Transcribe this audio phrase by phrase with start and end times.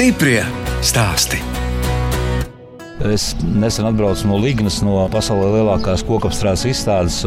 [0.00, 0.40] Stiprie
[0.80, 1.36] stāsti.
[3.04, 7.18] Es nesen atbraucu no Lignas, no pasaules lielākās kokapstrādes izstādes.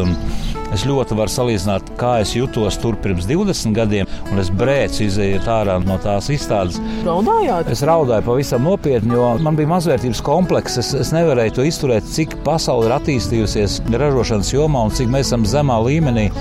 [0.73, 5.45] Es ļoti varu salīdzināt, kā es jutos tur pirms 20 gadiem, un es brēcu izējot
[5.53, 6.81] ārā no tās izstādes.
[7.05, 7.69] Raudājāt?
[7.75, 10.81] Es raudāju pavisam nopietni, jo man bija mazvērtības komplekss.
[10.81, 15.45] Es, es nevarēju to izturēt, cik pasaule ir attīstījusies ražošanas jomā un cik mēs esam
[15.45, 16.31] zemā līmenī.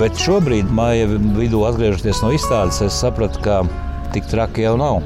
[0.00, 3.60] Bet šobrīd, māja vidū atgriežoties no izstādes, es sapratu, ka
[4.16, 5.04] tik traki jau nav.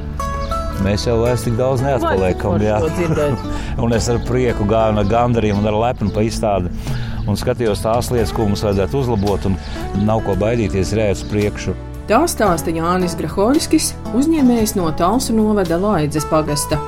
[0.83, 2.59] Mēs jau vairs tik daudz neatpaliekam.
[3.84, 6.73] un es ar prieku gāju no gandarījuma un ar lepnu pa izstādi.
[7.24, 9.56] Un skatījos tās lietas, ko mums vajadzētu uzlabot, un
[10.05, 11.77] nav ko baidīties rēt uz priekšu.
[12.10, 16.80] Tā stāsta Jānis Grahoļskis, uzņēmējs no Talsu novada Laidzes pagasta.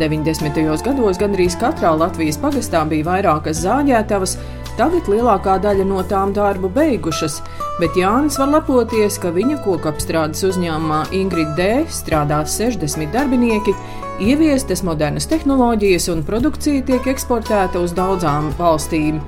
[0.00, 0.56] 90.
[0.86, 4.38] gados gandrīz katrā Latvijas pagastā bija vairākas zāģētavas,
[4.74, 7.36] Tagad lielākā daļa no tām darbu beigušas,
[7.80, 11.68] bet Jānis var lepoties, ka viņa kokapstrādes uzņēmumā Ingrid D.
[11.90, 13.74] strādās 60 darbinieki,
[14.22, 19.18] ieviestas modernas tehnoloģijas un produkcija tiek eksportēta uz daudzām valstīm.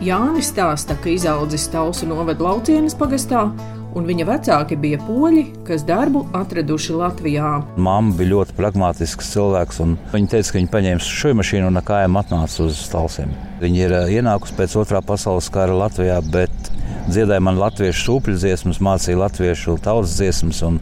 [0.00, 3.50] Jānis stāsta, ka izaudzis Tausu novada laucienas pagastā
[3.96, 7.52] un viņa vecāki bija poļi, kas darbu atraduši Latvijā.
[7.80, 11.86] Māma bija ļoti pragmatisks cilvēks, un viņa teica, ka viņa paņēma šo mašīnu un ar
[11.86, 13.34] kājām atnāca uz stalsiem.
[13.60, 16.70] Viņa ir ienākusi pēc otrā pasaules kara Latvijā, bet
[17.14, 20.80] dziedāja man latviešu sūpļu dziesmas, mācīja latviešu tautas dziesmas, un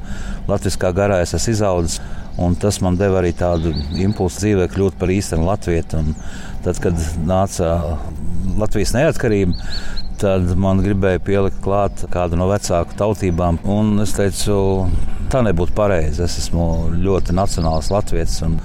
[0.48, 2.00] latviskā garā es esmu izaudzis.
[2.38, 6.04] Un tas man deva arī tādu impulsu dzīvē, kļūt par īstenu latviešu.
[6.62, 7.72] Tad, kad nāca
[8.58, 9.56] Latvijas neatkarība,
[10.18, 13.60] tad man gribēja pielikt klāt kādu no vecāku tautībām.
[13.70, 14.56] Un es teicu,
[15.30, 16.22] tā nebūtu pareizi.
[16.24, 16.64] Es esmu
[17.04, 18.56] ļoti nacionāls latviečs, un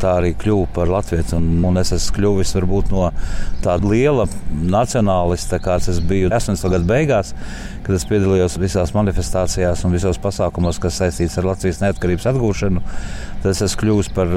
[0.00, 1.38] tā arī kļuvu par latvieču.
[1.38, 3.08] Un, un es esmu kļuvis varbūt no
[3.64, 6.70] tāda liela nacionālista, kāds es biju 80.
[6.74, 7.34] gadu beigās,
[7.86, 12.84] kad es piedalījos visās manifestācijās un visos pasākumos, kas saistīts ar Latvijas neatkarības atgūšanu.
[13.40, 14.36] Tad es esmu kļuvis par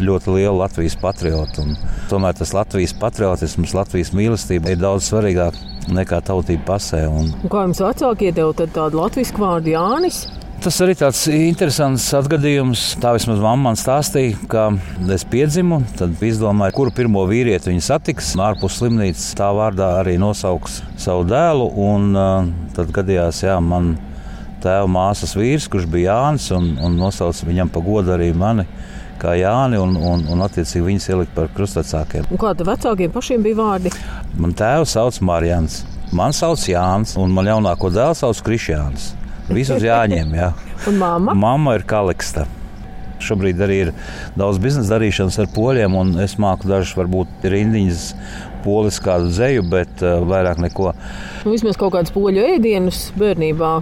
[0.00, 1.62] ļoti lielu Latvijas patriotu.
[1.62, 1.76] Un
[2.10, 7.04] tomēr tas Latvijas patriotisms, Latvijas mīlestība ir daudz svarīgāk nekā tautība pasē.
[7.10, 7.34] Un...
[7.42, 10.24] Un kā jums vecākie tev tādu latviešu vārdu Jānis?
[10.64, 12.94] Tas arī tāds interesants atgadījums.
[13.02, 14.62] Tā vismaz mamma man stāstīja, ka
[15.12, 18.30] es piedzimu, tad izdomāju, kuru pirmo vīrieti viņa satiks.
[18.40, 21.68] Ārpus slimnīcas tā vārdā arī nosauks savu dēlu.
[21.84, 23.92] Un, uh, tad gadījās, jā, man
[24.64, 28.66] tēva māsas vīrs, kurš bija Jānis, un, un nosauca viņam pa godu arī mani
[29.20, 32.28] kā Jāni, un, un, un attiecīgi viņus ielikt par krustvecākiem.
[32.40, 33.92] Kāda vecākiem pašiem bija vārdi?
[34.40, 35.82] Man tēvs sauc Mārjans,
[36.12, 39.12] man sauc Jānis, un man jaunāko dēlu sauc Krišjāns.
[39.52, 40.52] Visus jāņem, jā.
[40.90, 41.36] un mamma?
[41.36, 42.46] Mamma ir Kaliksta.
[43.24, 43.90] Šobrīd arī ir
[44.36, 48.08] daudz biznesa darīšanas ar poļiem, un es māku dažus, varbūt, rindiņas
[48.64, 50.92] poliskādu zeju, bet uh, vairāk neko.
[51.44, 53.76] Nu, vismaz kaut kādus poļu ēdienus bērnībā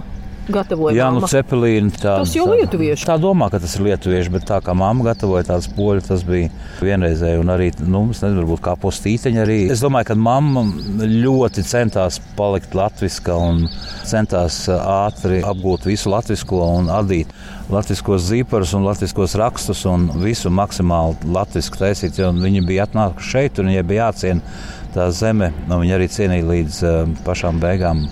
[0.51, 0.95] gatavoja.
[0.97, 1.93] Jā, nu cepelīna.
[1.95, 3.07] Tā, tas jau lietuvieši.
[3.07, 6.51] Tā domā, ka tas ir lietuvieši, bet tā kā mamma gatavoja tādas poļu, tas bija
[6.83, 7.39] vienreizēji.
[7.41, 9.59] Un arī, nu, es nezinu, varbūt kā postīteņa arī.
[9.73, 10.65] Es domāju, ka mamma
[11.07, 13.65] ļoti centās palikt latviska un
[14.09, 17.31] centās ātri apgūt visu latvisko un adīt
[17.71, 23.61] latviskos zīparus un latviskos rakstus un visu maksimāli latvisku taisīt, jo viņi bija atnākuši šeit
[23.61, 24.57] un viņiem bija jāciena
[24.93, 25.53] tā zeme.
[25.69, 28.03] Nu, viņi arī cienīja līdz uh, pašām beigām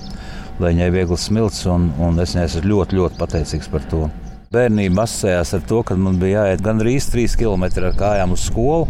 [0.61, 4.05] lai viņai viegls smilts, un, un es viņai esmu ļoti, ļoti pateicīgs par to.
[4.51, 8.89] Bērnība asociējās ar to, ka man bija jāiet gandrīz 3 km ar kājām uz skolu.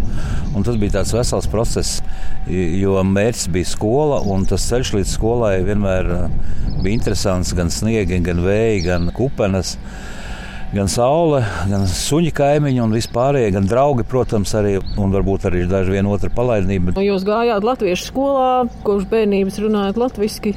[0.65, 1.99] Tas bija tāds vesels process,
[2.49, 4.17] jo mērķis bija skola.
[4.49, 6.09] Tas ceļš līdz skolai vienmēr
[6.81, 7.53] bija interesants.
[7.53, 9.75] Gan sniegi, gan vēji, gan kupenes.
[10.71, 14.77] Gan saule, gan suņi kaimiņi un vispārējie, gan draugi, protams, arī.
[14.97, 16.95] Un varbūt arī daži viena otra palaidnība.
[17.05, 18.49] Jūs gājāt Latviešu skolā,
[18.87, 20.55] kopš bērnības runājat latviešu.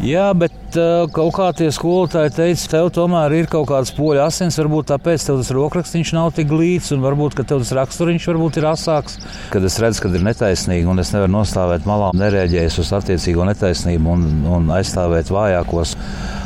[0.00, 4.56] Jā, bet uh, kaut kā tie skolotāji teica, tev tomēr ir kaut kāds poļu asins,
[4.56, 8.68] varbūt tāpēc tev tas rokrakstīns nav tik glīts, un varbūt tev tas raksturiņš varbūt ir
[8.70, 9.18] asāks.
[9.52, 14.14] Kad es redzu, ka ir netaisnīgi, un es nevaru nostāvēt malā, nereaģējot uz attiecīgo netaisnību
[14.14, 15.92] un, un aizstāvēt vājākos,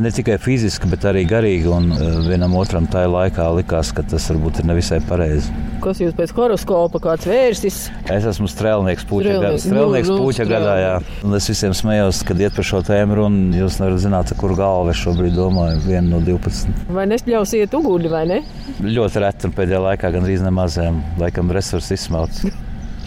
[0.02, 1.70] ne tikai fiziski, bet arī garīgi.
[1.70, 5.55] Un uh, vienam otram tajā laikā likās, ka tas varbūt ir nevisai pareizi.
[5.84, 7.81] Kas jūs pēc horoskopa kāds vērsis?
[8.11, 10.94] Es esmu strēlnieks puķa, gadā, strēlnieks nu, nu, puķa gadā, jā.
[11.29, 14.94] Un es visiem smējos, kad iet par šo tēmu runu jūs nevarat zināt, kur galva
[14.96, 15.82] šobrīd domāju.
[15.85, 16.88] Viena no 12.
[16.94, 18.43] Vai nespļausiet uguni vai ne?
[18.81, 22.46] Ļoti reti un pēdējā laikā gandrīz nemazēm, laikam resursi izsmelts.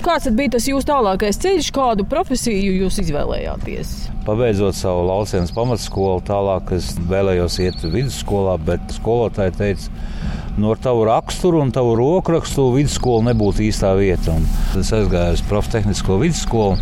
[0.05, 3.93] Kāds bija tas jūsu tālākais ceļš, kādu profesiju jūs izvēlējāties?
[4.27, 10.05] Pabeidzot savu lauciņu pamatskolu, tālāk es vēlējos iet vidusskolā, bet skolotāji teica,
[10.59, 14.37] no nu, tavu raksturu un tavu rokrakstu vidusskola nebūtu īstā vieta.
[14.37, 14.47] Un
[14.79, 16.77] es aizgāju uz profitehnisko vidusskolu.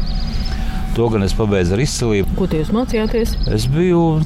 [0.95, 2.37] To gan es pabeidzu ar izcilību.
[2.37, 3.33] Ko jūs mācījāties?
[3.51, 4.21] Es biju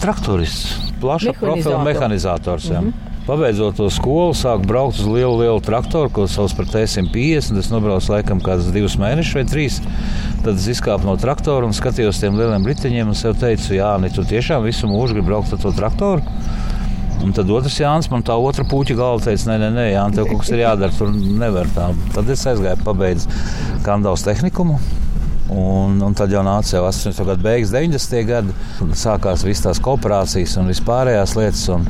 [0.00, 2.70] traktorists, plaša profila mehanizators.
[2.70, 3.12] Mm -hmm.
[3.26, 7.58] Pabeidzot to skolu, sāku braukt uz lielu, lielu traktoru, ko sauc par T150.
[7.58, 9.80] Es nobraucu laikam kādus divus mēnešus vai trīs.
[10.44, 14.10] Tad es izkāpu no traktora un skatījos tiem lieliem riteņiem un sev teicu, Jā, ne,
[14.14, 16.22] tu tiešām visu mūžu gribi braukt ar to traktoru.
[17.24, 20.30] Un tad otrs Jānis man tā otra puķa galva teica, nē, nē, nē Jānis, tev
[20.30, 21.90] kaut kas ir jādara, tur nevar tā.
[22.14, 23.28] Tad es aizgāju, pabeidzu
[23.82, 24.78] Kandavas tehnikumu.
[25.52, 27.22] Un, un tad jau nāca jau 80.
[27.28, 28.22] gada beigas, 90.
[28.26, 28.54] gadi.
[28.98, 31.66] Sākās visas tās kooperācijas un vispārējās lietas.
[31.74, 31.86] Un,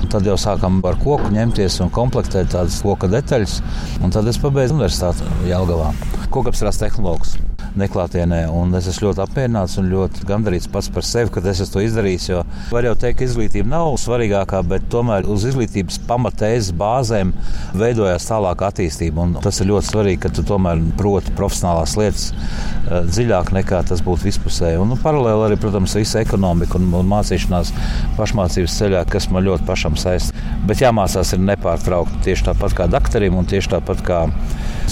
[0.00, 3.60] un tad jau sākām ar koku ņemties un komplektēt tādas koka detaļas.
[4.04, 5.94] Un tad es pabeidzu universitāti Jālgavā.
[6.34, 8.42] Kokapstrādes tehnoloģijas neklātienē.
[8.54, 12.28] Un es esmu ļoti apmierināts un ļoti gandarīts pats par sevi, ka es to izdarījis.
[12.30, 17.32] Jo var jau teikt, ka izglītība nav svarīgākā, bet tomēr uz izglītības pamatēzes bāzēm
[17.78, 19.26] veidojās tālāka attīstība.
[19.26, 24.02] Un tas ir ļoti svarīgi, ka tu tomēr proti profesionālās lietas uh, dziļāk nekā tas
[24.06, 24.80] būtu vispusēji.
[24.80, 27.72] Un nu, paralēli arī, protams, visa ekonomika un, un mācīšanās
[28.18, 30.34] pašmācības ceļā, kas man ļoti pašam saist.
[30.68, 34.24] Bet jāmācās ir nepārtraukti tieši tāpat kā doktoram un tieši tāpat kā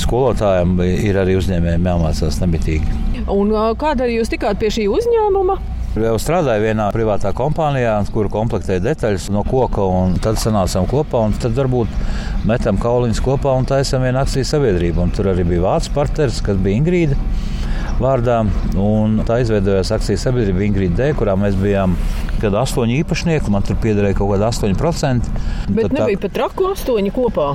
[0.03, 3.03] skolotājiem ir arī uzņēmējiem jāmācās nemitīgi.
[3.29, 5.59] Un kāda jūs tikāt pie šī uzņēmuma?
[5.99, 9.87] Jau strādāju vienā privātā kompānijā, kur komplektēja detaļas no koka.
[10.23, 15.07] Tad sanācām kopā un tad varbūt metam kauliņus kopā un taisām vienu akciju sabiedrību.
[15.07, 17.19] Un tur arī bija vācu partneris, kas bija Ingrīda
[17.99, 18.43] vārdā.
[19.27, 21.97] Tā izveidojās akcijas sabiedrība Ingrīda D, kurā mēs bijām
[22.43, 23.51] kad astoņi īpašnieki.
[23.55, 25.35] Man tur piederēja kaut kāda 8%.
[25.73, 26.23] Bet tad nebija tā...
[26.29, 27.51] pat traku astoņi kopā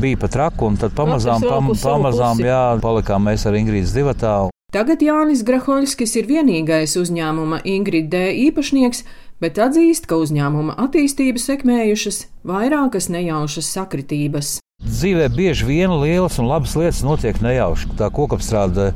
[0.00, 4.34] bija pat traku, un tad pamazām, pam, pamazām jā, palikām mēs ar Ingrīdas divatā.
[4.72, 9.02] Tagad Jānis Grahoļskis ir vienīgais uzņēmuma Ingrida D īpašnieks,
[9.42, 14.54] bet atzīst, ka uzņēmuma attīstību sekmējušas vairākas nejaušas sakritības.
[14.82, 17.92] Dzīvē bieži vien lielas un labas lietas notiek nejauši.
[18.00, 18.90] Tā kokapstrāde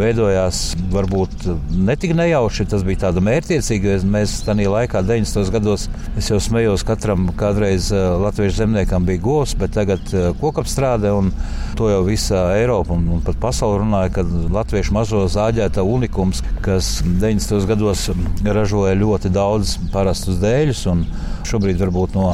[0.00, 0.60] veidojās
[0.92, 1.46] varbūt
[1.86, 2.66] ne tik nejauši.
[2.72, 5.52] Tas bija tāds mērķiecīgi, jo mēs tajā laikā, 90.
[5.54, 5.86] gados,
[6.18, 11.32] es jau smējos, katram kādreiz eh, latviešu zemniekam bija govs, bet tagad eh, kokapstrāde un
[11.78, 14.26] to jau visa Eiropa un, un pat pasaule runāja, ka
[14.56, 17.68] latviešu mazo zāģēta unikums, kas 90.
[17.70, 18.08] gados
[18.44, 21.06] ražoja ļoti daudz parastus dēļus un
[21.48, 22.32] šobrīd varbūt no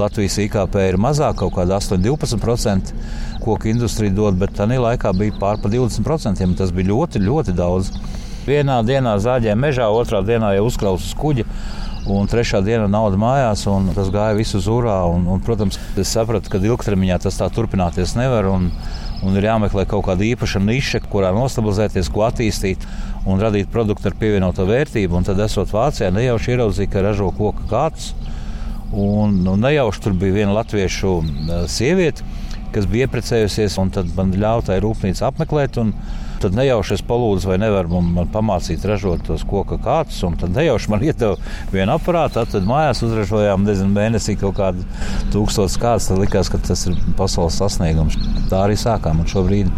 [0.00, 2.94] Latvijas IKP ir mazāk, kaut kāda 8-12%
[3.42, 6.48] koku industrija dod, bet tajā laikā bija pār pa 20%.
[6.58, 7.92] Tas bija ļoti, ļoti daudz.
[8.46, 11.46] Vienā dienā zāģēja mežā, otrā dienā jau uzkrauts uz kuģa.
[12.10, 14.96] Un trešā diena nauda mājās, un tas gāja visu zūrā.
[15.12, 18.48] Un, un, protams, es sapratu, ka ilgtermiņā tas tā turpināties nevar.
[18.50, 18.72] Un,
[19.22, 22.82] un ir jāmeklē kaut kāda īpaša niša, kurā nostabilizēties, ko attīstīt
[23.30, 25.20] un radīt produktu ar pievienoto vērtību.
[25.20, 28.10] Un tad, esot Vācijā, nejauši ieraudzīju, ka ražo koku kāds.
[28.92, 31.14] Un, un nejauši tur bija viena latviešu
[31.72, 32.26] sieviete,
[32.74, 35.80] kas bija ieprecējusies, un tad man ļāva tai rūpnīcu apmeklēt.
[36.42, 40.20] Tad nejauši es palūdzu, vai nevar man, man pamācīt ražot tos koka kātus.
[40.40, 41.36] Tad nejauši man iedeva
[41.72, 44.86] vienu aparātu, tad mājās uzražojām nezinu, mēnesī kaut kādu
[45.34, 46.08] tūkstošu kāds.
[46.10, 48.18] Tad likās, ka tas ir pasaules sasniegums.
[48.50, 49.22] Tā arī sākām.
[49.22, 49.70] Un šobrīd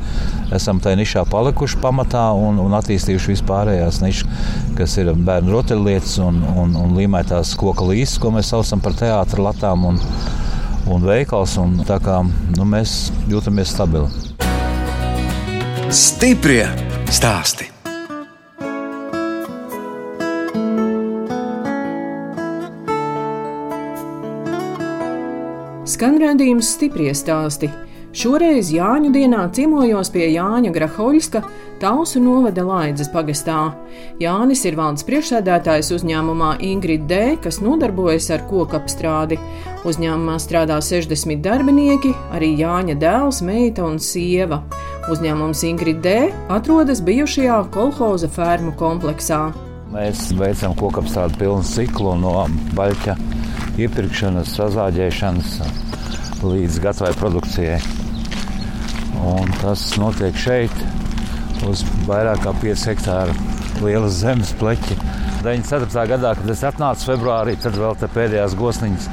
[0.55, 6.41] esam tajā nišā palikuši pamatā un, un attīstījuši vispārējās nišas, kas ir bērnu rotaļlietas un,
[6.65, 9.91] un, un līmētās koka līsas, ko mēs saucam par teātra latām.
[9.93, 10.01] Un,
[10.91, 11.59] un veikals.
[11.61, 14.34] Un kā nu, mēs jūtamies stabili.
[15.95, 16.65] Stiprie
[17.07, 17.69] stāsti!
[25.87, 27.71] Skan redzējums stiprie stāsti
[28.15, 31.41] Šoreiz Jāņu dienā ciemojos pie Jāņa Grahoļska,
[31.83, 33.73] Tausu novada Laidzes pagastā.
[34.23, 39.41] Jānis ir valdes priekšsēdētājs uzņēmumā Ingrid D, kas nodarbojas ar koku apstrādi.
[39.83, 44.63] Uzņēmumā strādā 60 darbinieki, arī Jāņa dēls, meita un sieva.
[45.05, 46.13] Uzņēmums Ingrid D
[46.49, 49.51] atrodas bijušajā kolhoza fermu kompleksā.
[49.93, 52.33] Mēs veicam koku apstrādi pilnu ciklu no
[52.79, 53.17] baļķa
[53.85, 55.51] iepirkšanas, sazāģēšanas
[56.41, 57.77] līdz gatavai produkcijai.
[59.29, 60.73] Un tas notiek šeit,
[61.69, 63.37] uz vairāk kā 5 hektāru
[63.85, 64.97] lielas zemes pleķa.
[65.45, 66.09] 94.
[66.15, 69.13] gadā, kad es atnācu februārī, tad vēl pēdējās gosniņas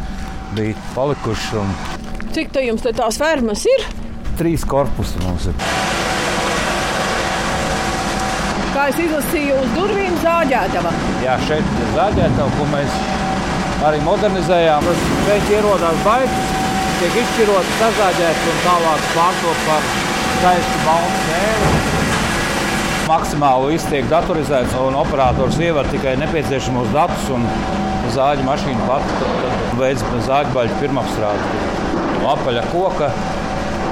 [0.55, 1.51] bija palikušas.
[1.59, 1.75] Un...
[2.31, 3.89] Cik tā jums te tās fermas ir?
[4.39, 5.80] Trīs korpusi mums ir.
[8.71, 10.91] Kā es izlasīju, uz durvīm zāģētava.
[11.19, 12.93] Jā, šeit ir zāģētava, ko mēs
[13.83, 14.85] arī modernizējām.
[14.87, 16.53] Tas šeit ierodās baigas
[17.01, 19.89] tiek izšķirots, sazāģēts un tālāk pārtot par
[20.37, 21.71] skaistu baltu sēru.
[23.09, 27.43] Maksimāli viss tiek datorizēts, un operators ievar tikai nepieciešamos datus, un
[28.15, 29.33] zāģa mašīna pati
[29.81, 31.51] veids zāģbaļu pirmapstrādi.
[32.21, 33.11] No apaļa koka,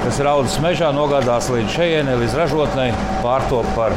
[0.06, 2.88] kas ir audzis mežā, nogādās līdz šejienei, līdz ražotnei,
[3.20, 3.96] pārtop par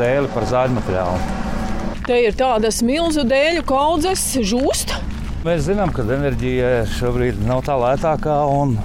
[0.00, 1.42] dēli, par zāģu materiālu.
[2.04, 4.92] Te ir tādas milzu dēļu kaudzes, žūst.
[5.44, 8.78] Mēs zinām, ka enerģija šobrīd nav tā lētākā, un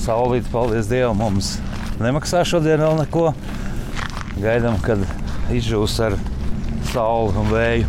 [0.00, 1.56] saulīt, paldies Dievam, mums
[2.00, 3.30] nemaksā šodien vēl neko.
[4.38, 5.02] Gaidām, kad
[5.52, 6.16] izžūs ar
[6.92, 7.86] sauli un vēju.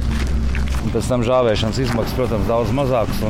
[0.80, 3.24] Un pēc tam žāvēšanas izmaksas, protams, daudz mazākas.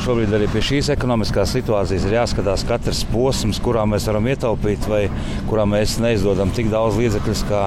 [0.00, 5.02] Šobrīd arī pie šīs ekonomiskās situācijas ir jāskatās katrs posms, kurā mēs varam ietaupīt, vai
[5.50, 7.66] kurā mēs neizdodam tik daudz līdzekļu, kā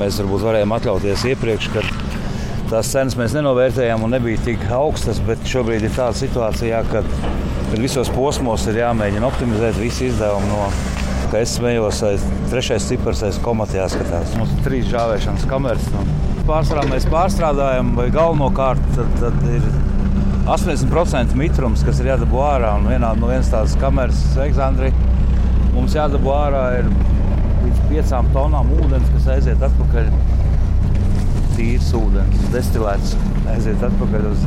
[0.00, 1.70] mēs varbūt varējām atļauties iepriekš.
[2.70, 7.02] Tās cenas mēs nenovērtējām un nebija tik augstas, bet šobrīd ir tāda situācija, ka,
[7.78, 10.68] visos posmos ir jāmēģina optimizēt visu izdevumu no
[11.30, 14.32] kā es smējos, aiz trešais cipars, aiz komata jāskatās.
[14.38, 15.86] Mums ir trīs žāvēšanas kameras.
[16.48, 19.66] Pārsvarā mēs pārstrādājam, vai galvenokārt tad, tad ir
[20.50, 22.72] 80% mitrums, kas ir jādabū ārā.
[22.80, 24.94] Un vienā no vienas tādas kameras, Aleksandrija,
[25.76, 26.90] mums jādabū ārā ir
[27.64, 30.12] līdz piecām tonām ūdens, kas aiziet atpakaļ.
[31.56, 33.16] Tīrs ūdens, destilēts,
[33.52, 34.46] aiziet atpakaļ uz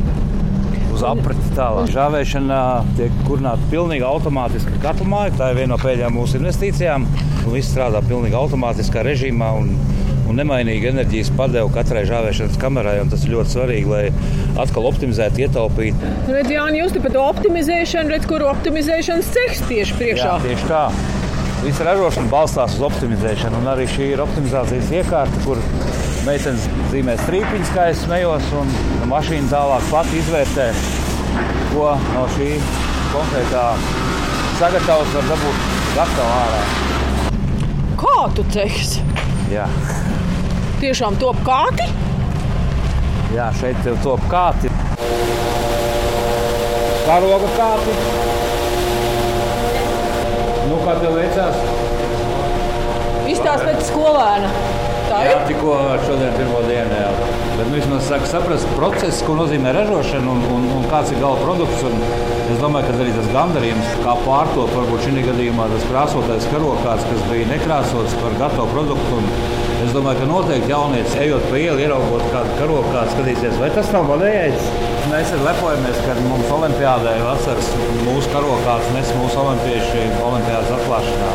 [0.94, 1.90] uz apriti tālāk.
[1.92, 2.58] Žāvēšana
[2.98, 5.34] tiek kurināta pilnīgi automātiski katlu māju.
[5.40, 7.06] Tā ir viena no pēdējām mūsu investīcijām.
[7.50, 9.50] Viss strādā pilnīgi automātiskā režīmā.
[9.58, 9.72] Un,
[10.30, 12.96] un nemainīga enerģijas padeva katrai žāvēšanas kamerai.
[13.10, 14.04] Tas ir ļoti svarīgi, lai
[14.62, 16.14] atkal optimizētu, ietaupītu.
[16.30, 20.32] Redz, Jāni, jūs te par to optimizēšanu, redz, kur optimizēšanas cehs tieši priekšā.
[20.32, 20.86] Jā, tieši tā.
[21.64, 25.56] Visa ražošana balstās uz optimizēšanu, un arī šī ir optimizācijas iekārta, kur
[26.26, 28.74] meitenes zīmē strīpiņas, kā es smējos, un
[29.08, 30.66] mašīna tālāk pati izvērtē,
[31.70, 32.50] ko no šī
[33.14, 33.64] konkrētā
[34.60, 35.64] sagatavas var dabūt
[35.96, 36.62] gatavu ārā.
[38.04, 38.98] Kā tu cehs?
[39.48, 39.64] Jā.
[40.84, 41.88] Tiešām top kāti?
[43.32, 44.68] Jā, šeit top kāti.
[47.08, 48.43] Karoga kāti.
[50.84, 51.60] Kā tev veicās?
[53.32, 54.50] Izstāst pēc skolēna.
[55.08, 55.46] Tā Jā, ir.
[55.48, 56.98] tikko šodien pirmo dienu.
[56.98, 57.08] Jā.
[57.54, 61.40] Bet nu, vismaz saka, saprast procesu, ko nozīmē ražošana un, un, un kāds ir gala
[61.40, 61.86] produkts.
[61.88, 61.96] Un
[62.52, 67.24] es domāju, ka arī tas gandarījums, kā pārtop, varbūt šī gadījumā tas krāsotais karokāds, kas
[67.30, 69.22] bija nekrāsots par gatavu produktu.
[69.22, 73.90] Un es domāju, ka noteikti jaunietis, ejot pa ielu, ieraugot kādu karokādu, skatīsies, vai tas
[73.94, 74.68] nav manējais.
[75.10, 77.70] Mēs arī lepojamies, ka mums olimpiādē vasaras
[78.06, 81.30] mūsu karokāds nes mūsu olimpieši olimpiādas atklāšanā.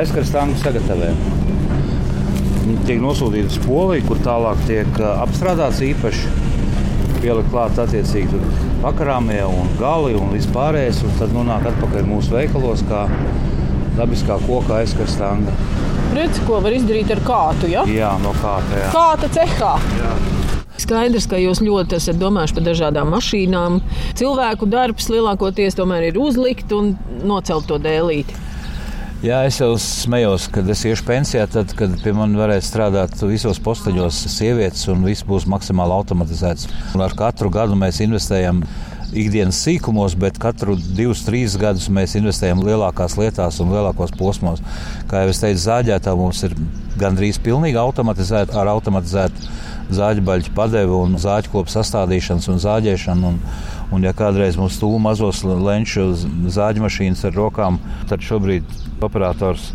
[0.00, 1.10] Aizkars tanku sagatavē.
[2.60, 6.30] Viņi tiek nosūtīti uz Poliju, kur tālāk tiek ā, apstrādāts īpaši.
[7.20, 8.38] Pielikt klāt attiecīgi
[8.84, 11.02] pakarāmie un gali un vispārējais.
[11.08, 13.08] Un tad nonāk atpakaļ mūsu veikalos kā
[13.98, 15.54] dabiskā koka aizkars tanga.
[16.14, 17.70] Redz, ko var izdarīt ar kātu.
[17.70, 17.86] Ja?
[17.86, 18.82] Jā, no kāta.
[18.82, 18.90] Jā.
[18.94, 19.72] Kāta cehā.
[20.80, 23.80] Skaidrs, ka jūs ļoti esat domājuši par dažādām mašīnām.
[24.18, 26.94] Cilvēku darbs lielākoties tomēr ir uzlikt un
[27.28, 28.46] nocelt to dēlīti.
[29.20, 33.60] Jā, es jau smējos, kad es iešu pensijā, tad, kad pie manis varēs strādāt visos
[33.60, 36.70] posteņos sievietes, un viss būs maksimāli automatizēts.
[36.96, 38.62] Un ar katru gadu mēs investējam
[39.16, 44.62] ikdienas sīkumos, bet katru divus, trīs gadus mēs investējam lielākās lietās un lielākos posmos.
[45.10, 46.54] Kā jau es teicu, zāģētā mums ir
[47.00, 49.48] gandrīz pilnīgi automatizēta ar automatizētu
[49.94, 53.30] zāģu baļķu padevi un zāģu kopu sastādīšanas un zāģēšanu.
[53.32, 53.40] Un,
[53.94, 58.66] un ja kādreiz mums stūma mazos lenču zāģu mašīnas ar rokām, tad šobrīd
[59.02, 59.72] operators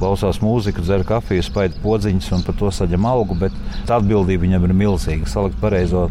[0.00, 3.36] klausās mūziku, dzer kafiju, spaida podziņas un par to saņem algu.
[3.38, 3.54] Bet
[3.88, 5.28] tā atbildība viņam ir milzīga.
[5.30, 6.08] Salikt pareizo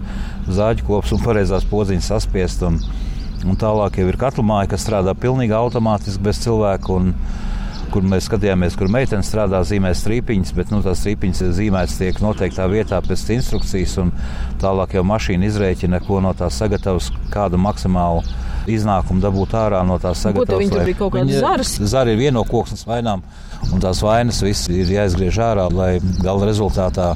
[0.47, 2.63] zāģu kopus un pareizās podziņas saspiest.
[2.67, 2.79] Un,
[3.47, 6.99] un tālāk jau ir katla māja, kas strādā pilnīgi automātiski bez cilvēka.
[6.99, 7.13] Un,
[7.87, 12.19] kur mēs skatījāmies, kur meitene strādā, zīmē strīpiņas, bet nu, tās strīpiņas ir zīmētas tiek
[12.21, 14.11] noteiktā vietā pēc instrukcijas, un
[14.61, 18.25] tālāk jau mašīna izrēķina, ko no tās sagatavas, kādu maksimālu
[18.75, 20.61] iznākumu dabūt ārā no tās sagatavas.
[20.61, 21.73] viņi tur bija kaut kādas zaras?
[21.93, 23.23] Zari ir viena no koksnes vainām,
[23.71, 27.13] un tās vainas viss ir jāizgriež ārā, lai gala rezultātā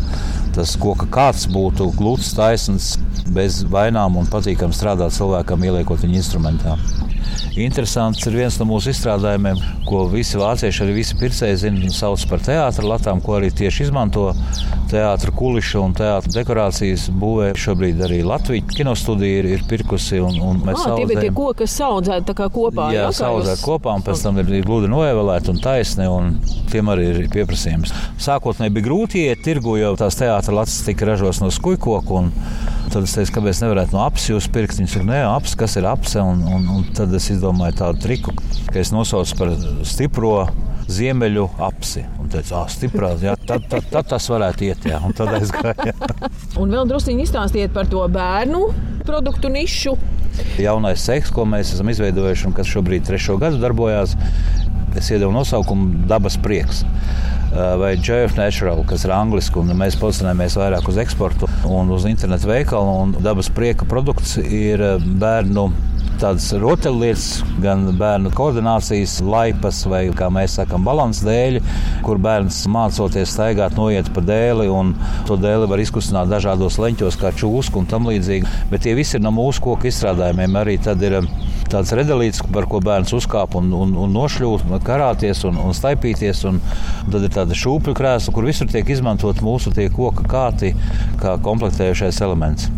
[0.56, 2.94] tas koka kāds būtu gluds, taisns,
[3.32, 6.76] bez vainām un patīkams strādāt cilvēkam, ieliekot viņu instrumentā.
[7.60, 12.24] Interesants ir viens no mūsu izstrādājumiem, ko visi vācieši, arī visi pircēji zina un sauc
[12.30, 14.30] par teātras latām, ko arī tieši izmanto
[14.92, 17.52] teātras kulišu un teātras dekorācijas būvē.
[17.60, 21.60] Šobrīd arī Latvijas kinostudija ir, ir pirkusi un, un mēs Ah, tie bija tie koki,
[21.64, 22.90] kas audzēti tā kā kopā.
[22.96, 26.40] Jā, kā saudzēt jūs- kopā, un pēc tam ir ir gludi noevēlēti un taisni, un
[26.72, 27.92] tiem arī ir pieprasījums.
[28.22, 32.32] Sākotnēji bija grūti iet tirgu, jo tās teātras latas tika ražotas no skujkoka, un
[32.92, 34.80] tad es teicu, kāpēc nevarētu no apsi jūs pirkt.
[34.80, 38.36] Viņš saka, nē, apsi, kas ir apse, un, un, un tad es izdomāju tādu triku,
[38.68, 39.54] ka es nosaucu par
[39.88, 40.36] stipro
[40.92, 42.04] ziemeļu apsi.
[42.20, 45.96] Un teicu, ah, stiprā, jā, tad, tad, tad tas varētu iet, jā, un tad aizgāja.
[46.62, 48.66] Un vēl druskuļi izstāstiet par to bērnu
[49.08, 49.96] produktu nišu.
[50.62, 54.18] Jaunais seks, ko mēs esam izveidojuši un kas šobrīd trešo gadu darbojas,
[54.98, 56.86] es iedevu nosaukumu Dabas prieks
[57.52, 62.06] vai Joy of Natural, kas ir angļuiski, un mēs pozicionējamies vairāk uz eksportu un uz
[62.08, 63.18] internetu veikalu.
[63.20, 64.80] Dabas prieka produkts ir
[65.20, 65.66] bērnu
[66.22, 67.26] tādas rotaļlietas,
[67.64, 71.58] gan bērnu koordinācijas laipas, vai kā mēs sakām, balanss dēļ,
[72.06, 74.94] kur bērns mācoties staigāt, noiet pa dēli, un
[75.28, 78.54] to dēli var izkustināt dažādos leņķos, kā čūsku un tam līdzīgi.
[78.72, 80.62] Bet tie visi ir no mūsu koku izstrādājumiem.
[80.62, 81.30] Arī tad ir um,
[81.72, 86.46] tāds redzelīts, par ko bērns uzkāpa un, un, un nošļūt, karāties un, un staipīties.
[86.50, 86.62] Un
[87.12, 90.76] tad ir tāda šūpļu krēsla, kur visur tiek izmantot mūsu koka kāti
[91.22, 92.70] kā komplektējušais elements.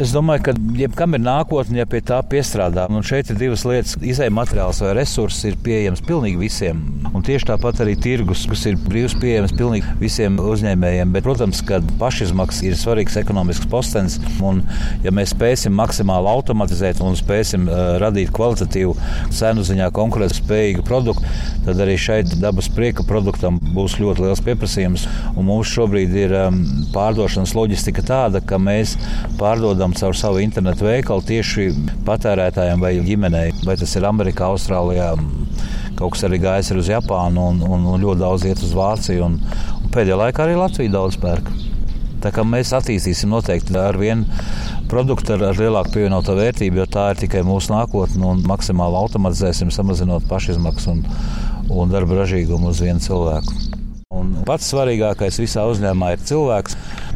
[0.00, 2.86] Es domāju, ka jebkam ir nākotne, ja pie tā piestrādā.
[2.90, 3.96] Un šeit ir divas lietas.
[4.00, 6.80] Izējai materiāls vai resurss ir pieejams pilnīgi visiem.
[7.10, 11.12] Un tieši tāpat arī tirgus, kas ir brīvs pieejams pilnīgi visiem uzņēmējiem.
[11.14, 14.18] Bet, protams, ka pašizmaksas ir svarīgs ekonomisks postens.
[14.42, 14.62] Un,
[15.04, 18.96] ja mēs spēsim maksimāli automatizēt un spēsim uh, radīt kvalitatīvu,
[19.36, 21.34] cenu ziņā konkurētspējīgu produktu,
[21.66, 25.06] tad arī šeit dabas prieka produktam būs ļoti liels pieprasījums.
[25.36, 26.62] Un mums šobrīd ir um,
[26.94, 28.96] pārdošanas loģistika tāda, ka mēs
[29.38, 31.66] pārdodam pārdodam caur savu internetu veikalu tieši
[32.06, 33.50] patērētājiem vai ģimenei.
[33.66, 35.10] Vai tas ir Amerikā, Austrālijā,
[35.98, 39.26] kaut kas arī gājis uz Japānu un, un, un ļoti daudz iet uz Vāciju.
[39.26, 39.36] Un,
[39.82, 41.50] un pēdējā laikā arī Latvija daudz pērk.
[42.24, 44.24] Tā kā mēs attīstīsim noteikti ar vienu
[44.88, 49.72] produktu ar, ar lielāku pievienoto vērtību, jo tā ir tikai mūsu nākotne un maksimāli automatizēsim,
[49.72, 51.04] samazinot pašizmaksas un,
[51.68, 53.79] un darba ražīgumu uz vienu cilvēku.
[54.10, 56.72] Un pats svarīgākais visā uzņēmumā ir cilvēks.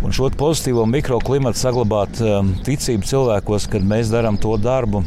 [0.07, 5.01] Un šo pozitīvo mikroklimatu saglabāt um, ticību cilvēkos, kad mēs darām to darbu,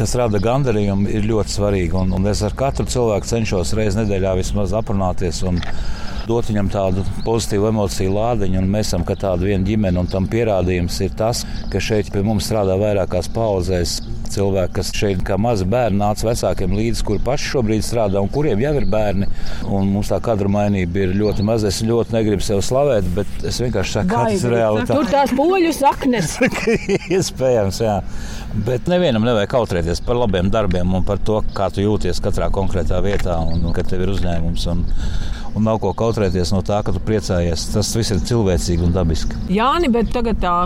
[0.00, 1.92] kas rada gandarījumu, ir ļoti svarīgi.
[2.00, 5.60] Un, un es ar katru cilvēku cenšos reizes nedēļā vismaz aprunāties un
[6.26, 8.64] dot viņam tādu pozitīvu emociju lādiņu.
[8.66, 12.76] Mēs esam tāda viena ģimene, un tam pierādījums ir tas, ka šeit pie mums strādā
[12.80, 14.00] vairākās paudzēs
[14.32, 18.60] cilvēki, kas šeit kā mazi bērni nāca vecākiem līdzi, kur paši šobrīd strādā un kuriem
[18.62, 19.28] jau ir bērni.
[19.70, 21.70] Un mums tā kadra mainība ir ļoti maza.
[21.70, 24.84] Es ļoti negribu sevi slavēt, bet es vienkārši saku, ka tas ir reāli.
[24.90, 26.36] Tur tās poļu saknes.
[27.16, 27.96] Iespējams, jā.
[28.66, 33.00] Bet nevienam nevajag kautrēties par labiem darbiem un par to, kā tu jūties katrā konkrētā
[33.04, 34.68] vietā un, un kad tev ir uzņēmums.
[34.72, 34.86] Un,
[35.56, 37.70] un nav ko kautrēties no tā, ka tu priecājies.
[37.72, 39.38] Tas viss ir cilvēcīgi un dabiski.
[39.52, 40.56] Jāni, bet tagad tā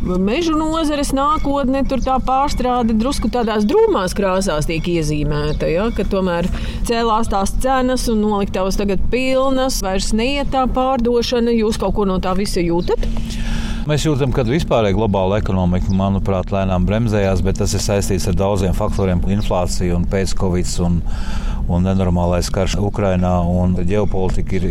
[0.00, 5.68] meža nozares nākotne, tur tā pārstrāde drusku tādās drūmās krāsās tiek iezīmēta.
[5.70, 5.88] Ja?
[5.96, 6.48] Ka tomēr
[6.88, 11.54] cēlās tās cenas un noliktavas tagad pilnas, vairs neiet tā pārdošana.
[11.60, 13.04] Jūs kaut ko no tā visa jūtat?
[13.88, 18.74] Mēs jūtam, ka vispārēji globāla ekonomika, manuprāt, lēnām bremzējās, bet tas ir saistīts ar daudziem
[18.76, 20.98] faktoriem- inflāciju un pēc-covid un,
[21.66, 23.40] un nenormālais karš Ukrainā.
[23.48, 24.66] Un ģeopolitika ir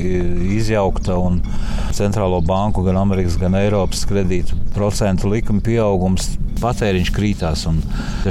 [0.60, 1.42] izjaukta un
[1.90, 7.66] centrālo banku, gan Amerikas, gan Eiropas kredītu procentu likuma pieaugums patēriņš krītās.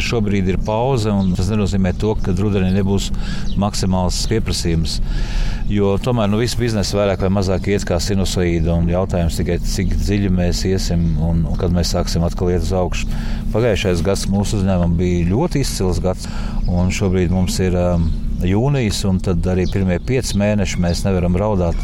[0.08, 3.10] Šobrīd ir pauze, un tas nenozīmē to, ka rudenī nebūs
[3.60, 4.98] maksimāls pieprasījums.
[5.68, 8.78] Jo tomēr nu, viss biznesa vairāk vai mazāk iet kā sinusoīda.
[8.88, 13.10] Jautājums tikai, cik dziļi mēs iesim un, un kad mēs sāksim atkal iet uz augšu.
[13.52, 16.24] Pagājušais gads mūsu uzņēmumam bija ļoti izcils gads,
[16.72, 18.08] un šobrīd mums ir um,
[18.48, 21.76] jūnijas, un tad arī pirmie pieci mēneši mēs nevaram raudāt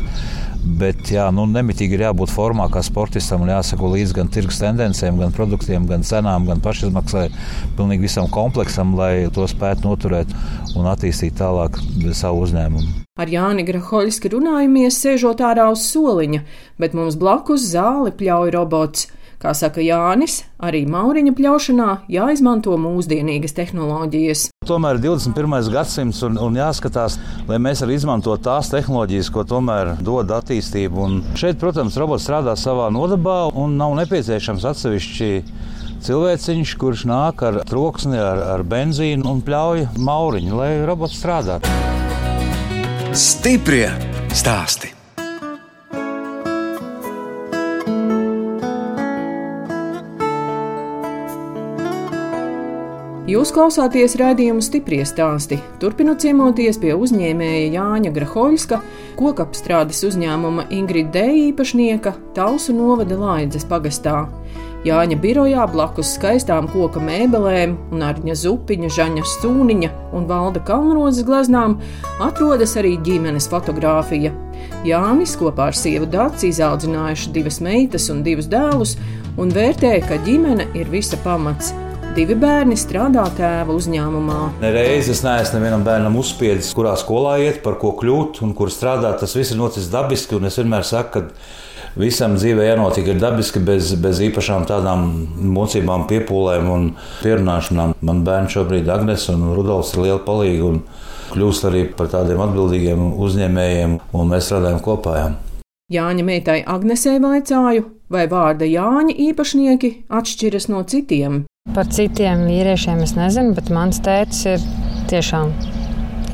[0.65, 5.19] Bet jā, nu, nemitīgi ir jābūt formā kā sportistam un jāsako līdzi gan tirgus tendencēm,
[5.21, 7.27] gan produktiem, gan cenām, gan pašizmaksai.
[7.77, 10.33] Pilnīgi visam kompleksam, lai to spētu noturēt
[10.75, 11.77] un attīstīt tālāk
[12.17, 13.05] savu uzņēmumu.
[13.21, 16.41] Ar Jāni Grahoļski runājamies, sēžot ārā uz soliņa,
[16.81, 19.11] bet mums blakus zāli pļauj robots.
[19.45, 24.47] Kā saka Jānis, arī mauriņa pļaušanā jāizmanto mūsdienīgas tehnoloģijas.
[24.65, 25.69] Tomēr ir 21.
[25.75, 27.19] gadsimts un, un jāskatās,
[27.51, 30.97] lai mēs arī izmantotu tās tehnoloģijas, ko tomēr dod attīstība.
[31.05, 35.31] Un šeit, protams, robots strādā savā nodabā un nav nepieciešams atsevišķi
[36.09, 41.69] cilvēciņš, kurš nāk ar troksni, ar, ar benzīnu un pļauj mauriņu, lai robots strādātu.
[43.13, 43.91] Stiprie
[44.33, 44.94] stāsti!
[53.25, 55.57] Jūs klausāties raidījumu stipri stāstī.
[55.81, 58.79] Turpinot ciemoties pie uzņēmēja Jāņa Grahoļska,
[59.17, 64.27] kokapstrādes uzņēmuma Ingrida Dēja īpašnieka Talsu novada Laidzes pagastā.
[64.85, 71.79] Jāņa birojā blakus skaistām koka mēbelēm un Arņa Zupiņa, Žaņa Stūniņa un Valda Kalnrozes gleznām
[72.21, 74.35] atrodas arī ģimenes fotografija.
[74.85, 78.99] Jānis kopā ar sievu Dāci izaudzinājuši divas meitas un divus dēlus
[79.41, 81.73] un vērtēja, ka ģimene ir visa pamats.
[82.13, 84.39] Divi bērni strādā tēva uzņēmumā.
[84.61, 89.19] Nereiz es neesmu nevienam bērnam uzspiedis, kurā skolā iet, par ko kļūt un kur strādāt.
[89.23, 93.95] Tas viss ir noticis dabiski, un es vienmēr saku, ka visam dzīvē jānotiek dabiski, bez,
[94.03, 95.09] bez īpašām tādām
[95.57, 96.91] mocībām, piepūlēm un
[97.23, 97.97] pierunāšanām.
[98.05, 100.75] Man bērni šobrīd Agnes un Rudolfs ir liela palīga.
[101.35, 105.17] kļūst arī par tādiem atbildīgiem uzņēmējiem, un mēs strādājam kopā.
[105.19, 105.33] Jā.
[105.93, 111.43] Jāņa meitai Agnesei vaicāju, vai vārda Jāņa īpašnieki atšķiras no citiem.
[111.73, 114.65] Par citiem vīriešiem es nezinu, bet mans tēvs ir
[115.09, 115.55] tiešām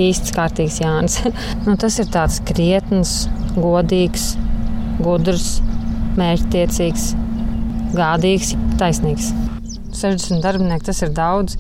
[0.02, 1.20] īsts kārtīgs Jānis.
[1.68, 3.12] nu, tas ir tāds krietns,
[3.54, 4.24] godīgs,
[4.98, 5.60] gudrs,
[6.18, 7.04] mērķtiecīgs,
[7.94, 9.30] gādīgs, taisnīgs.
[10.00, 11.54] 60 darbinieki tas ir daudz.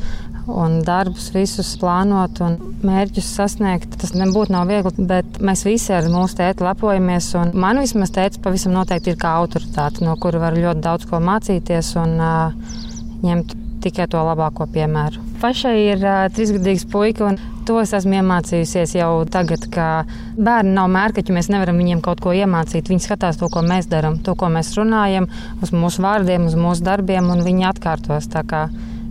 [0.50, 6.10] Un darbus visus plānot un mērķus sasniegt, tas nebūtu nav viegli, bet mēs visi ar
[6.10, 7.30] mūsu tēti lepojamies.
[7.54, 11.94] Man vismaz tēta pavisam noteikti ir kā autoritāte, no kura var ļoti daudz ko mācīties
[12.02, 12.88] un uh,
[13.24, 15.22] ņemt tikai to labāko piemēru.
[15.40, 19.86] Pašai ir uh, trīsgadīgs puika, un to es esmu iemācījusies jau tagad, ka
[20.36, 22.90] bērni nav mērkaķi, mēs nevaram viņiem kaut ko iemācīt.
[22.92, 25.30] Viņi skatās to, ko mēs darām, to, ko mēs runājam,
[25.64, 28.28] uz mūsu vārdiem, uz mūsu darbiem, un viņi atkārtos.
[28.32, 28.66] Tā kā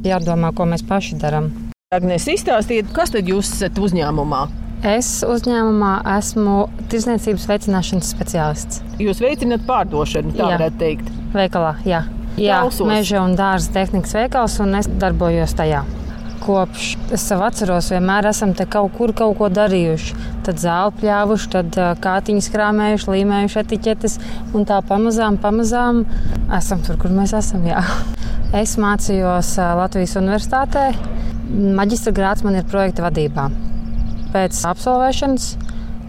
[0.05, 1.49] jādomā, ko mēs paši darām.
[1.95, 4.43] Agnēs, izstāstiet, kas tad jūs esat uzņēmumā?
[4.85, 8.83] Es uzņēmumā esmu tirsniecības veicināšanas speciālists.
[9.01, 10.53] Jūs veicināt pārdošanu, tā jā.
[10.53, 11.11] varētu teikt.
[11.33, 12.05] Veikalā, jā.
[12.39, 15.83] Jā, meža un dārza tehnikas veikals, un es darbojos tajā.
[16.39, 20.15] Kopš es sev atceros, vienmēr esam te kaut kur kaut ko darījuši.
[20.47, 24.17] Tad zāli pļāvuši, tad kātiņas krāmējuši, līmējuši etiķetes,
[24.55, 26.05] un tā pamazām, pamazām
[26.55, 27.67] esam tur, kur mēs esam.
[27.67, 27.83] Jā.
[28.49, 30.87] Es mācījos Latvijas Universitātē.
[31.77, 33.43] Maģistra grāts man ir projekta vadībā.
[34.33, 35.51] Pēc absolvēšanas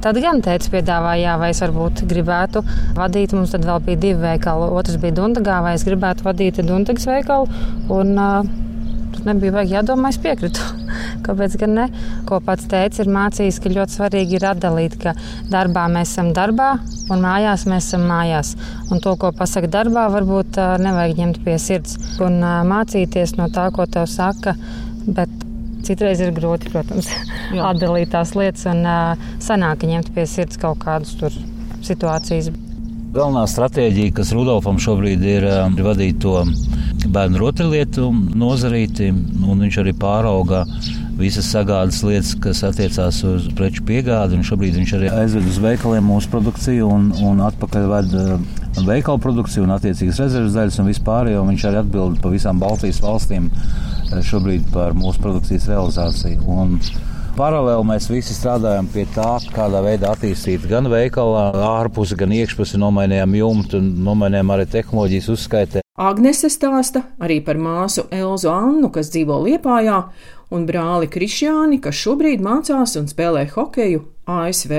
[0.01, 2.63] Tad gan teica, piedāvāja, jā, vai es varbūt gribētu
[2.97, 3.35] vadīt.
[3.37, 4.71] Mums tad vēl bija divi veikali.
[4.81, 7.63] Otrs bija Dundagā, vai es gribētu vadīt Dundagas veikalu.
[7.93, 8.51] Un, uh,
[9.11, 10.63] Tur nebija vajag jādomā, es piekritu.
[11.27, 11.87] Kāpēc gan ne?
[12.29, 15.13] Ko pats teica, ir mācījis, ka ļoti svarīgi ir atdalīt, ka
[15.51, 16.71] darbā mēs esam darbā
[17.11, 18.55] un mājās mēs esam mājās.
[18.91, 22.39] Un to, ko pasaka darbā, varbūt nevajag ņemt pie sirds un
[22.71, 24.55] mācīties no tā, ko tev saka.
[25.05, 25.40] Bet
[25.91, 27.09] Citreiz ir grūti, protams,
[27.51, 27.65] Jā.
[27.73, 31.17] atdalīt tās lietas un uh, sanāk ņemt pie sirds kaut kādas
[31.83, 32.53] situācijas.
[33.11, 36.45] Galvenā stratēģija, kas Rudolfam šobrīd ir, ir vadīt to
[37.11, 38.07] bērnu rotaļlietu
[38.39, 40.63] nozarīti, un viņš arī pārauga
[41.21, 44.41] visas sagādas lietas, kas attiecās uz preču piegādi.
[44.47, 48.17] Šobrīd viņš arī aizved uz veikaliem mūsu produkciju un, un atpakaļ ved
[48.87, 51.45] veikalu produkciju un attiecīgas rezerves daļas un vispārējo.
[51.51, 53.51] Viņš arī atbild pa visām Baltijas valstīm
[54.11, 56.43] šobrīd par mūsu produkcijas realizāciju.
[56.51, 56.79] Un
[57.41, 61.47] Paralēli mēs visi strādājam pie tā, kādā veidā attīstīt gan veikalā,
[61.79, 65.85] ārpusi, gan iekšpusi, nomainījām jumtu, nomainījām arī tehnoloģijas uzskaitē.
[66.01, 69.99] Agnese stāsta arī par māsu Elzu Annu, kas dzīvo Liepājā,
[70.49, 74.73] un brāli Krišjāni, kas šobrīd mācās un spēlē hokeju ASV.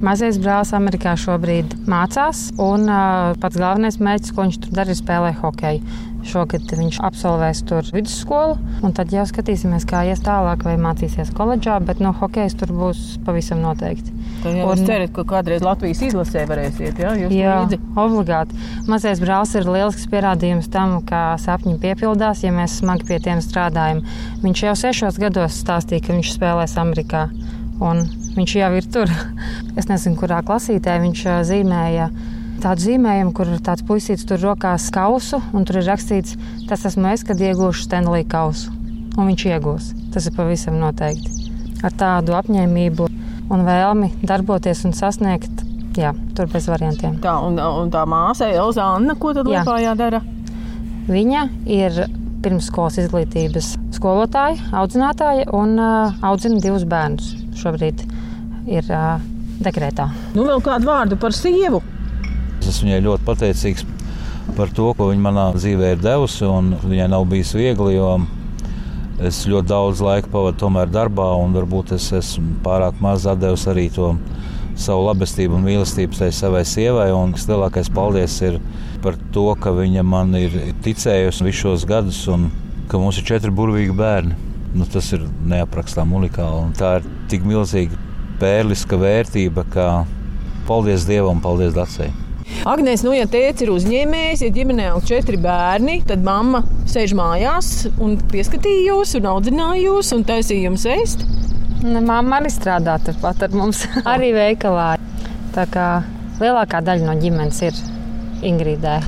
[0.00, 4.98] Mazais brālis Amerikā šobrīd mācās, un uh, pats galvenais mērķis, ko viņš tur dara, ir
[4.98, 6.00] spēlēt hokeju.
[6.24, 11.76] Šogad viņš absolvēs tur vidusskolu, un tad jau skatīsimies, kā ies tālāk, vai mācīsies koledžā,
[11.84, 14.14] bet no nu, hokeja tur būs pavisam noteikti.
[14.44, 17.14] Jūs un, cerat, ka kādreiz Latvijas izlasē varēsiet, jā?
[17.32, 17.80] Jā, līdzi?
[18.00, 18.58] obligāti.
[18.90, 24.04] Mazais brālis ir lielisks pierādījums tam, ka sapņi piepildās, ja mēs smagi pie tiem strādājam.
[24.44, 27.28] Viņš jau sešos gados stāstīja, ka viņš spēlēs Amerikā
[27.82, 28.04] un
[28.36, 29.12] viņš jau ir tur.
[29.78, 32.08] Es nezinu, kurā klasītē viņš zīmēja
[32.62, 36.36] tādu zīmējumu, kur tāds puisītis tur rokās kausu, un tur ir rakstīts,
[36.68, 38.72] tas esmu es, kad iegūšu Stanley kausu.
[39.14, 39.92] Un viņš iegūs.
[40.14, 41.52] Tas ir pavisam noteikti.
[41.84, 43.06] Ar tādu apņēmību
[43.52, 45.64] un vēlmi darboties un sasniegt,
[45.98, 47.18] jā, tur bez variantiem.
[47.22, 50.22] Tā, un, un tā māsa Elza Anna, ko tad Lietpājā dara?
[51.04, 52.04] Viņa ir
[52.44, 57.34] pirmsskolas izglītības skolotāja, audzinātāja un uh, audzina divus bērnus.
[57.60, 58.02] Šobrīd
[58.68, 59.20] ir uh,
[59.64, 60.08] dekrētā.
[60.34, 61.82] Nu, vēl kādu vārdu par sievu.
[62.74, 63.84] Es viņai ļoti pateicīgs
[64.56, 66.48] par to, ko viņa manā dzīvē ir devusi.
[66.82, 68.08] Viņai nav bijis viegli, jo
[69.22, 74.16] es ļoti daudz laika pavadu darbā, un varbūt es esmu pārāk maz devis arī to
[74.74, 77.12] savu labestību un mīlestību tai savai sievai.
[77.14, 78.58] Un lielākais paldies ir
[79.04, 82.50] par to, ka viņa man ir ticējusi visus šos gadus, un
[82.90, 84.34] ka mums ir četri burvīgi bērni.
[84.74, 86.66] Nu, tas ir neaprakstām unikāli.
[86.66, 88.02] Un tā ir tik milzīga
[88.42, 89.88] pērliska vērtība, ka
[90.66, 92.10] paldies Dievam, paldies Dacei.
[92.68, 97.70] Agnēs, nu, ja tēvs ir uzņēmējs, ja ģimenē ir četri bērni, tad mamma sēž mājās
[98.02, 101.24] un pieskatīja jūs, un audzināja jūs, un taisīja jums ēst.
[101.84, 104.94] Mamma arī strādā turpat ar mums, arī veikalā.
[105.56, 105.88] Tā kā
[106.40, 107.80] lielākā daļa no ģimenes ir
[108.44, 108.98] Ingridē.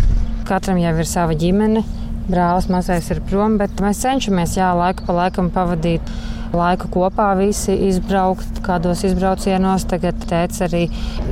[0.49, 1.85] Katram jau ir sava ģimene.
[2.27, 6.03] Brālis mazais ir prom, bet mēs cenšamies jā, laiku pa laikam pavadīt
[6.57, 9.87] laiku kopā, visi izbraukt kādos izbraucienos.
[9.91, 10.85] Tagad tēvs arī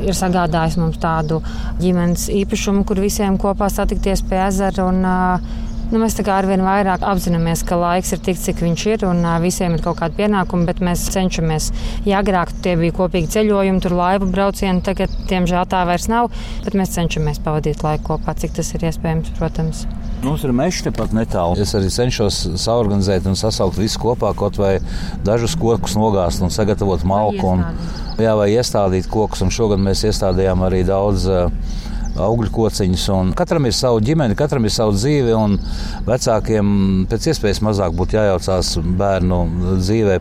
[0.05, 1.41] ir sagādājis mums tādu
[1.83, 5.07] ģimenes īpašumu, kur visiem kopā satikties pie ezera un
[5.93, 9.83] Nu, mēs arvien vairāk apzināmies, ka laiks ir tik, cik viņš ir, un visiem ir
[9.85, 11.69] kaut kādi pienākumi, bet mēs cenšamies.
[12.09, 16.33] Ja agrāk tie bija kopīgi ceļojumi, tur laivu braucieni, tagad, diemžēl, tā vairs nav,
[16.65, 19.85] bet mēs cenšamies pavadīt laiku kopā, cik tas ir iespējams, protams.
[20.23, 21.59] Mums ir mežs tepat netālu.
[21.61, 24.79] Es arī cenšos saorganizēt un sasaukt visu kopā, kaut vai
[25.27, 27.57] dažus kokus nogāzt un sagatavot malku.
[27.57, 27.65] Un,
[28.23, 29.43] jā, vai iestādīt kokus.
[29.45, 31.51] Un šogad mēs iestādījām arī daudz uh,
[32.21, 33.07] augļu kociņus.
[33.39, 35.57] Katram ir sava ģimene, katram ir sava dzīve, un
[36.07, 39.41] vecākiem pēc iespējas mazāk būtu jājaucās bērnu
[39.81, 40.19] dzīvē.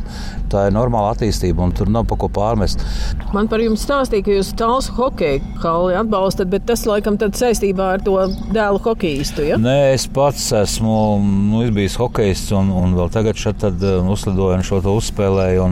[0.54, 2.84] Tā ir normāla attīstība, un tur nav pa ko pārmest.
[3.34, 8.06] Man par jums stāstīja, ka jūs tālsu hokeju kalni atbalstat, bet tas laikam saistībā ar
[8.06, 8.20] to
[8.54, 9.48] dēlu hokeistu.
[9.50, 9.58] Ja?
[9.62, 14.66] Nē, es pats esmu nu, bijis hokejists, un, un vēl tagad šeit uh, uzlidoju un
[14.68, 15.70] šo to uzspēlēju.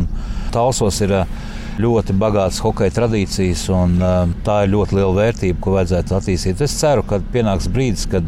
[0.51, 1.37] Talsos ir uh,
[1.79, 6.63] ļoti bagātas hokeja tradīcijas, un uh, tā ir ļoti liela vērtība, ko vajadzētu attīstīt.
[6.65, 8.27] Es ceru, ka pienāks brīdis, kad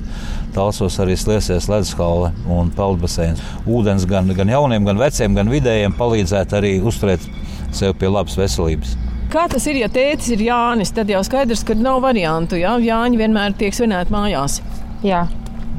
[0.53, 3.41] Talsos arī slēgsies ledushalle un peldbaseins.
[3.65, 7.25] Ūdens gan, gan jauniem, gan veciem, gan vidējiem palīdzētu arī uzturēt
[7.73, 8.93] sevi pie labas veselības.
[9.33, 12.59] Kā tas ir, ja tētis ir Jānis, tad jau skaidrs, ka nav variantu.
[12.61, 14.59] Jā, Jāņi vienmēr tiek svinēti mājās.
[15.01, 15.25] Jā,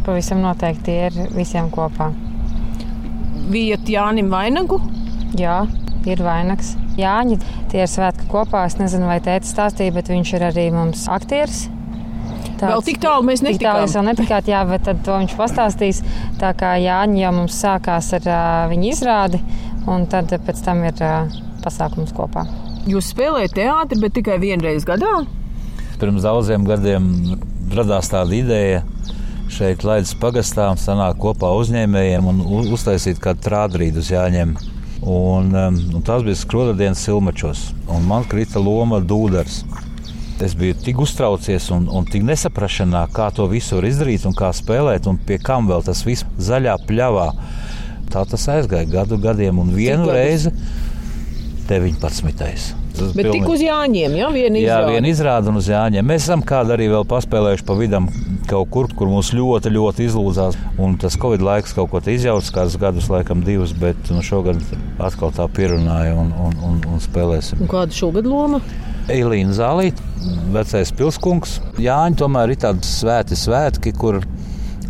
[0.07, 2.11] pavisam noteikti ir visiem kopā.
[3.55, 4.81] Bijat Jānim vainagu?
[5.39, 5.63] Jā,
[6.11, 6.75] ir vainags.
[6.99, 7.39] Jāņi,
[7.73, 8.67] tie ir svētki kopā.
[8.69, 11.65] Es nezinu, vai tēta stāstīja, bet viņš ir arī mums aktieris.
[12.55, 13.59] Tāds, vēl tik tālu mēs netikām.
[13.59, 16.03] Tik tālu jūs vēl netikāt, jā, bet tad to viņš pastāstīs.
[16.41, 19.41] Tā kā Jāņi jau mums sākās ar uh, viņa izrādi,
[19.91, 22.47] un tad pēc tam ir uh, pasākums kopā.
[22.89, 25.25] Jūs spēlējat teātri, bet tikai vienreiz gadā?
[25.99, 27.09] Pirms daudziem gadiem
[27.75, 28.83] radās tāda ideja
[29.53, 32.41] šeit, Latvijas pagastā, sanākt kopā uzņēmējiem un
[32.75, 34.55] uztaisīt kādu trādrīdu uz Jāņiem.
[35.05, 39.63] Un, um, un tas bija skrodienas silmačos, un man krita loma dūdars.
[40.43, 44.49] Es biju tik uztraucies un, un tik nesaprašanā, kā to visu var izdarīt un kā
[44.57, 47.29] spēlēt, un pie kam vēl tas viss zaļā pļavā.
[48.11, 50.55] Tā tas aizgāja gadu gadiem, un vienu reizi
[51.69, 52.84] 19.
[52.95, 53.41] Bet pilnīgi...
[53.41, 54.87] tik uz Jāņiem, ja viena izrāda.
[54.87, 56.07] Jā, viena izrāda un uz Jāņiem.
[56.07, 58.09] Mēs esam kādu arī vēl paspēlējuši pa vidam
[58.51, 60.59] kaut kur, kur mums ļoti, ļoti izlūzās.
[60.83, 64.61] Un tas Covid laiks kaut ko izjauts, kādus gadus, laikam divus, bet nu, šogad
[65.03, 67.65] atkal tā pierunāja un, un, un, un spēlēsim.
[67.65, 68.63] Un kāda šogad loma?
[69.13, 70.05] Eilīna Zālīte,
[70.55, 71.59] vecais pilskungs.
[71.83, 74.23] Jāņi tomēr ir tādi svēti svētki, kur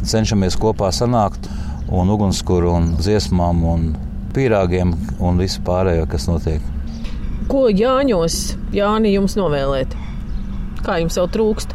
[0.04, 1.48] cenšamies kopā sanākt
[1.94, 3.90] un ugunskura un dziesmām un
[4.34, 6.73] pīrāgiem un visu pārējo, kas notiek.
[7.44, 9.92] Ko Jāņos, Jāni, jums novēlēt?
[10.84, 11.74] Kā jums vēl trūkst?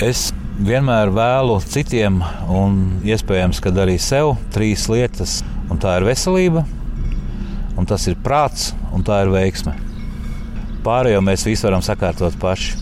[0.00, 5.42] Es vienmēr vēlu citiem, un iespējams, ka arī sev, trīs lietas.
[5.70, 6.64] Un tā ir veselība,
[7.78, 9.76] un tas ir prāts, un tā ir veiksme.
[10.80, 12.78] Pārējo mēs visi varam sakārtot paši.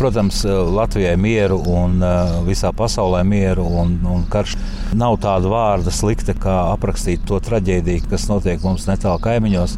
[0.00, 4.56] Protams, Latvijai mieru un uh, visā pasaulē mieru un, un karš.
[4.98, 9.76] Nav tāda vārda slikta, kā aprakstīt to traģēdiju, kas notiek mums netālu kaimiņos.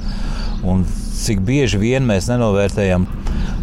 [0.62, 0.86] Un
[1.22, 3.06] cik bieži vien mēs nenovērtējam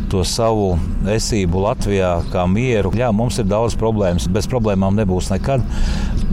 [0.10, 0.72] to savu
[1.12, 2.92] esību Latvijā kā mieru.
[2.98, 5.66] Jā, mums ir daudz problēmas, bez problēmām nebūs nekad,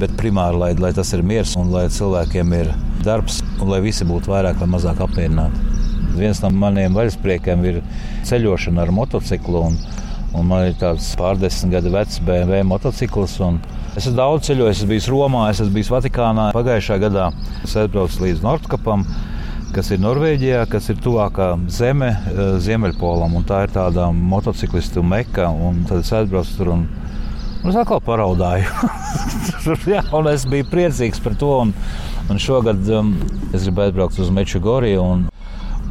[0.01, 2.73] bet primāri, lai, lai tas ir miers un lai cilvēkiem ir
[3.05, 5.75] darbs un lai visi būtu vairāk vai mazāk apmierināti.
[6.17, 7.83] Viens no maniem vaļaspriekiem ir
[8.25, 9.67] ceļošana ar motociklu.
[9.69, 9.77] Un,
[10.37, 13.37] un man ir tāds pārdesmit gadu vecs BMW motocikls.
[13.97, 16.51] Es esmu daudz ceļojis, esmu bijis Romā, esmu bijis Vatikānā.
[16.57, 17.31] Pagājušajā gadā
[17.65, 19.05] es aizbraucu līdz Nordkapam
[19.77, 23.35] kas ir Norvēģijā, kas ir tuvākā zeme eh, Ziemeļpolam.
[23.49, 26.73] Tā ir tāda motociklistu meka, un tad es aizbraucu tur.
[26.77, 26.87] Un,
[27.65, 28.69] Un es atkal paraudāju.
[29.91, 31.49] Jā, es biju priecīgs par to.
[31.65, 31.73] Un,
[32.31, 33.17] un šogad um,
[33.51, 35.03] es gribēju atbraukt uz Mečugoriju.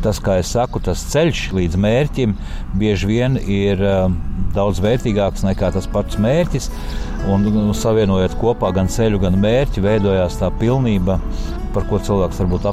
[0.05, 2.37] Tas, kā jau saku, tas ceļš līdz mērķim
[2.79, 4.15] bieži vien ir um,
[4.55, 6.71] daudz vērtīgāks nekā tas pats mērķis.
[7.27, 11.19] Un, un savienojot kopā gan ceļu, gan mērķi, veidojās tā pilnība,
[11.75, 12.69] par ko cilvēks var būt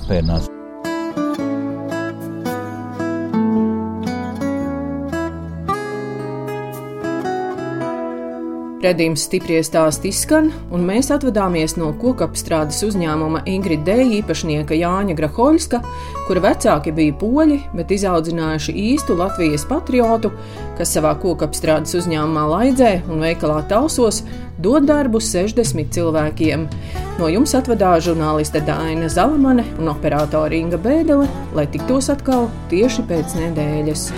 [8.82, 15.78] Redījums stipri stāst izskan, un mēs atvadāmies no kokapstrādes uzņēmuma Ingrid Dēļa īpašnieka Jāņa Grahoļska,
[16.26, 20.32] kura vecāki bija poļi, bet izaudzinājuši īstu Latvijas patriotu,
[20.80, 24.24] kas savā kokapstrādes uzņēmumā Laidzē un veikalā Tausos
[24.58, 26.66] dod darbu 60 cilvēkiem.
[27.22, 33.38] No jums atvadās žurnāliste Dāna Zalamane un operātore Inga Bēdele, lai tiktos atkal tieši pēc
[33.44, 34.08] nedēļas.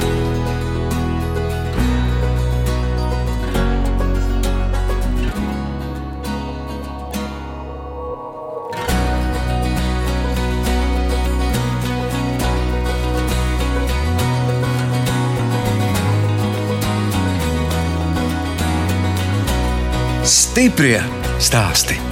[20.64, 20.96] Stiprie
[21.36, 22.03] stāsti.